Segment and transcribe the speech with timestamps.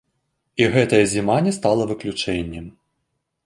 [0.63, 2.65] І гэтая зіма не стала выключэннем.